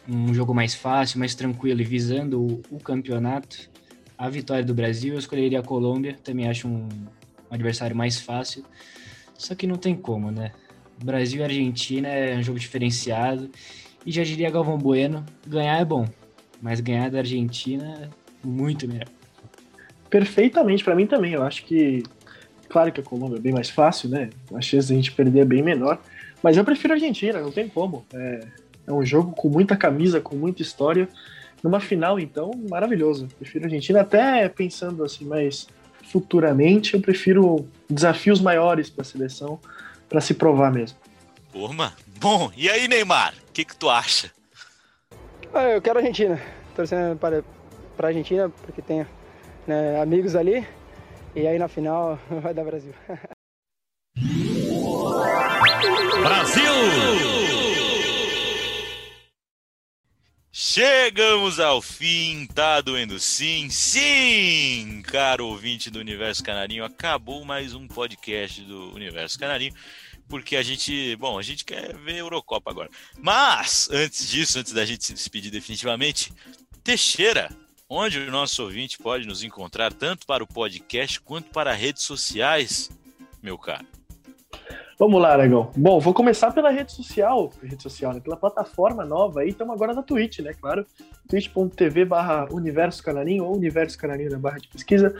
um 0.07 0.33
jogo 0.33 0.53
mais 0.53 0.73
fácil, 0.73 1.19
mais 1.19 1.35
tranquilo 1.35 1.81
e 1.81 1.83
visando 1.83 2.41
o, 2.41 2.61
o 2.71 2.79
campeonato, 2.79 3.69
a 4.17 4.29
vitória 4.29 4.63
do 4.63 4.73
Brasil, 4.73 5.13
eu 5.13 5.19
escolheria 5.19 5.59
a 5.59 5.63
Colômbia, 5.63 6.17
também 6.23 6.47
acho 6.47 6.67
um, 6.67 6.87
um 6.87 7.53
adversário 7.53 7.95
mais 7.95 8.19
fácil, 8.19 8.63
só 9.37 9.55
que 9.55 9.67
não 9.67 9.75
tem 9.75 9.95
como, 9.95 10.31
né? 10.31 10.51
Brasil 11.03 11.41
e 11.41 11.43
Argentina 11.43 12.07
é 12.07 12.37
um 12.37 12.43
jogo 12.43 12.59
diferenciado, 12.59 13.49
e 14.05 14.11
já 14.11 14.23
diria 14.23 14.49
Galvão 14.49 14.77
Bueno, 14.77 15.25
ganhar 15.47 15.79
é 15.79 15.85
bom, 15.85 16.05
mas 16.61 16.79
ganhar 16.79 17.09
da 17.09 17.19
Argentina 17.19 17.93
é 18.03 18.47
muito 18.47 18.87
melhor. 18.87 19.07
Perfeitamente, 20.09 20.83
para 20.83 20.95
mim 20.95 21.07
também, 21.07 21.33
eu 21.33 21.43
acho 21.43 21.65
que, 21.65 22.03
claro 22.69 22.91
que 22.91 23.01
a 23.01 23.03
Colômbia 23.03 23.37
é 23.37 23.41
bem 23.41 23.53
mais 23.53 23.69
fácil, 23.69 24.09
né? 24.09 24.29
A 24.53 24.61
chance 24.61 24.87
de 24.87 24.93
a 24.93 24.95
gente 24.95 25.11
perder 25.11 25.39
é 25.39 25.45
bem 25.45 25.61
menor, 25.61 25.99
mas 26.41 26.57
eu 26.57 26.63
prefiro 26.63 26.93
a 26.93 26.95
Argentina, 26.95 27.41
não 27.41 27.51
tem 27.51 27.67
como. 27.67 28.05
É, 28.13 28.47
é 28.87 28.91
um 28.91 29.05
jogo 29.05 29.31
com 29.31 29.49
muita 29.49 29.75
camisa, 29.75 30.19
com 30.19 30.35
muita 30.35 30.61
história. 30.61 31.07
Numa 31.63 31.79
final, 31.79 32.19
então, 32.19 32.51
maravilhoso. 32.69 33.27
Prefiro 33.39 33.63
a 33.63 33.67
Argentina, 33.67 34.01
até 34.01 34.49
pensando 34.49 35.03
assim, 35.03 35.23
mas 35.23 35.67
futuramente 36.11 36.93
eu 36.93 37.01
prefiro 37.01 37.67
desafios 37.89 38.39
maiores 38.41 38.89
para 38.89 39.01
a 39.01 39.05
seleção, 39.05 39.59
para 40.09 40.21
se 40.21 40.33
provar 40.33 40.71
mesmo. 40.71 40.97
Turma, 41.51 41.93
bom, 42.19 42.51
e 42.55 42.69
aí, 42.69 42.87
Neymar? 42.87 43.33
O 43.49 43.51
que, 43.51 43.63
que 43.65 43.75
tu 43.75 43.89
acha? 43.89 44.31
Ah, 45.53 45.69
eu 45.69 45.81
quero 45.81 45.99
a 45.99 46.01
Argentina. 46.01 46.41
Torcendo 46.75 47.17
para, 47.17 47.43
para 47.95 48.07
a 48.07 48.09
Argentina, 48.09 48.49
porque 48.65 48.81
tenho 48.81 49.07
né, 49.67 50.01
amigos 50.01 50.35
ali. 50.35 50.67
E 51.35 51.47
aí 51.47 51.59
na 51.59 51.67
final 51.67 52.19
vai 52.41 52.53
dar 52.53 52.63
Brasil. 52.63 52.93
Brasil! 56.23 57.52
Chegamos 60.55 61.59
ao 61.59 61.81
fim, 61.81 62.45
tá 62.45 62.79
doendo 62.79 63.19
sim, 63.19 63.71
sim, 63.71 65.01
caro 65.01 65.47
ouvinte 65.47 65.89
do 65.89 65.97
Universo 65.97 66.43
Canarinho, 66.43 66.85
acabou 66.85 67.43
mais 67.43 67.73
um 67.73 67.87
podcast 67.87 68.61
do 68.61 68.93
Universo 68.93 69.39
Canarinho, 69.39 69.73
porque 70.29 70.55
a 70.55 70.61
gente, 70.61 71.15
bom, 71.15 71.39
a 71.39 71.41
gente 71.41 71.65
quer 71.65 71.97
ver 71.97 72.17
Eurocopa 72.17 72.69
agora. 72.69 72.87
Mas, 73.17 73.89
antes 73.91 74.29
disso, 74.29 74.59
antes 74.59 74.73
da 74.73 74.85
gente 74.85 75.03
se 75.03 75.15
despedir 75.15 75.49
definitivamente, 75.49 76.31
Teixeira, 76.83 77.49
onde 77.89 78.19
o 78.19 78.29
nosso 78.29 78.61
ouvinte 78.61 78.99
pode 78.99 79.25
nos 79.25 79.41
encontrar 79.41 79.91
tanto 79.91 80.27
para 80.27 80.43
o 80.43 80.47
podcast 80.47 81.19
quanto 81.21 81.49
para 81.49 81.73
redes 81.73 82.03
sociais, 82.03 82.91
meu 83.41 83.57
caro? 83.57 83.87
Vamos 85.03 85.21
lá, 85.21 85.33
Aragão. 85.33 85.69
Bom, 85.75 85.99
vou 85.99 86.13
começar 86.13 86.49
pela 86.51 86.69
rede 86.69 86.93
social, 86.93 87.51
rede 87.61 87.83
social, 87.83 88.13
né? 88.13 88.21
Pela 88.21 88.37
plataforma 88.37 89.03
nova 89.03 89.41
aí, 89.41 89.49
estamos 89.49 89.75
agora 89.75 89.93
na 89.93 90.01
Twitch, 90.01 90.39
né? 90.39 90.53
Claro, 90.53 90.85
twitch.tv 91.27 92.05
barra 92.05 92.47
Universo 92.49 93.03
Canarinho 93.03 93.43
ou 93.43 93.53
Universo 93.53 93.97
Canarinho 93.97 94.31
na 94.31 94.39
barra 94.39 94.59
de 94.59 94.69
pesquisa. 94.69 95.13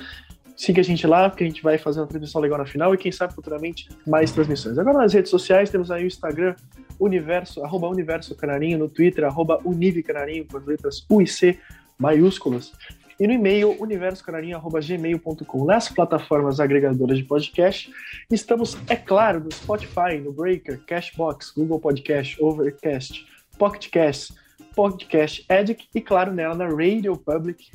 Siga 0.56 0.80
a 0.80 0.84
gente 0.86 1.06
lá, 1.06 1.30
porque 1.30 1.44
a 1.44 1.48
gente 1.48 1.62
vai 1.62 1.78
fazer 1.78 2.00
uma 2.00 2.08
transmissão 2.08 2.40
legal 2.40 2.58
na 2.58 2.66
final 2.66 2.94
e 2.94 2.98
quem 2.98 3.12
sabe 3.12 3.34
futuramente 3.34 3.90
mais 4.08 4.32
transmissões. 4.32 4.80
Agora 4.80 5.00
nas 5.00 5.14
redes 5.14 5.30
sociais 5.30 5.70
temos 5.70 5.92
aí 5.92 6.06
o 6.06 6.08
Instagram, 6.08 6.56
universo, 6.98 7.62
arroba 7.62 7.90
Universo 7.90 8.34
Canarinho, 8.38 8.80
no 8.80 8.88
Twitter, 8.88 9.26
arroba 9.26 9.60
Unive 9.66 10.02
Canarinho, 10.02 10.46
com 10.50 10.60
as 10.60 10.66
letras 10.66 11.06
U 11.10 11.22
e 11.22 11.28
C 11.28 11.60
maiúsculas 12.00 12.72
e 13.20 13.28
no 13.28 13.34
e-mail 13.34 13.76
universocanarinho.gmail.com. 13.80 15.66
Nas 15.66 15.90
plataformas 15.90 16.60
agregadoras 16.60 17.18
de 17.18 17.24
podcast, 17.24 17.92
estamos, 18.32 18.78
é 18.88 18.96
claro, 18.96 19.40
no 19.40 19.52
Spotify, 19.52 20.18
no 20.24 20.32
Breaker, 20.32 20.80
Cashbox, 20.86 21.52
Google 21.52 21.80
Podcast, 21.80 22.42
Overcast, 22.44 23.26
Pocketcast, 23.58 24.34
Podcast 24.76 25.46
Addict 25.50 25.88
e, 25.94 26.02
claro, 26.02 26.34
nela 26.34 26.56
na 26.56 26.68
Radio 26.68 27.16
Public. 27.16 27.72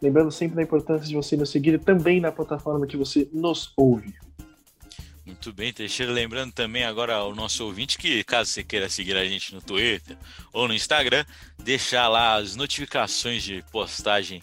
Lembrando 0.00 0.32
sempre 0.32 0.56
da 0.56 0.62
importância 0.62 1.06
de 1.06 1.14
você 1.14 1.36
nos 1.36 1.50
seguir 1.50 1.78
também 1.78 2.20
na 2.20 2.32
plataforma 2.32 2.86
que 2.86 2.96
você 2.96 3.28
nos 3.32 3.72
ouve. 3.76 4.12
Muito 5.24 5.52
bem, 5.52 5.72
Teixeira. 5.72 6.10
Lembrando 6.10 6.52
também 6.52 6.82
agora 6.82 7.14
ao 7.14 7.34
nosso 7.34 7.64
ouvinte 7.64 7.96
que, 7.96 8.24
caso 8.24 8.50
você 8.50 8.64
queira 8.64 8.88
seguir 8.88 9.16
a 9.16 9.24
gente 9.24 9.54
no 9.54 9.62
Twitter 9.62 10.16
ou 10.52 10.66
no 10.66 10.74
Instagram, 10.74 11.24
deixar 11.56 12.08
lá 12.08 12.34
as 12.34 12.56
notificações 12.56 13.44
de 13.44 13.64
postagem 13.70 14.42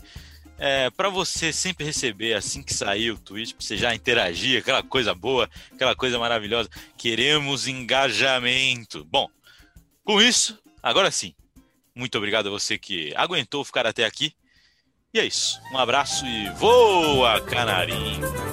é, 0.60 0.90
para 0.90 1.10
você 1.10 1.54
sempre 1.54 1.86
receber 1.86 2.34
assim 2.34 2.62
que 2.62 2.74
sair 2.74 3.12
o 3.12 3.18
tweet, 3.18 3.56
para 3.56 3.66
você 3.66 3.78
já 3.78 3.96
interagir, 3.96 4.60
aquela 4.60 4.84
coisa 4.84 5.16
boa, 5.16 5.50
aquela 5.72 5.96
coisa 5.96 6.20
maravilhosa. 6.20 6.70
Queremos 6.98 7.68
engajamento. 7.68 9.06
Bom, 9.06 9.30
com 10.04 10.22
isso, 10.22 10.60
agora 10.84 11.10
sim, 11.10 11.34
muito 11.96 12.18
obrigado 12.18 12.48
a 12.48 12.52
você 12.52 12.78
que 12.78 13.14
aguentou 13.16 13.64
ficar 13.64 13.88
até 13.88 14.06
aqui. 14.06 14.34
E 15.14 15.20
é 15.20 15.26
isso. 15.26 15.60
Um 15.72 15.78
abraço 15.78 16.26
e 16.26 16.50
voa, 16.52 17.42
canarinho! 17.42 18.49